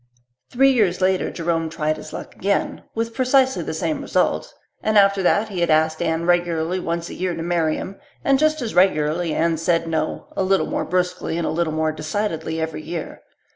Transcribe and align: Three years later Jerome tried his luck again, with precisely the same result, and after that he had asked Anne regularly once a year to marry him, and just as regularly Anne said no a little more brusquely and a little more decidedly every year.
Three 0.49 0.71
years 0.71 0.99
later 0.99 1.29
Jerome 1.29 1.69
tried 1.69 1.97
his 1.97 2.11
luck 2.11 2.35
again, 2.35 2.81
with 2.95 3.13
precisely 3.13 3.61
the 3.61 3.71
same 3.75 4.01
result, 4.01 4.51
and 4.81 4.97
after 4.97 5.21
that 5.21 5.49
he 5.49 5.59
had 5.59 5.69
asked 5.69 6.01
Anne 6.01 6.25
regularly 6.25 6.79
once 6.79 7.09
a 7.09 7.13
year 7.13 7.35
to 7.35 7.43
marry 7.43 7.75
him, 7.75 7.99
and 8.23 8.39
just 8.39 8.63
as 8.63 8.73
regularly 8.73 9.31
Anne 9.35 9.57
said 9.57 9.87
no 9.87 10.25
a 10.35 10.41
little 10.41 10.65
more 10.65 10.85
brusquely 10.85 11.37
and 11.37 11.45
a 11.45 11.51
little 11.51 11.71
more 11.73 11.91
decidedly 11.91 12.59
every 12.59 12.81
year. 12.81 13.21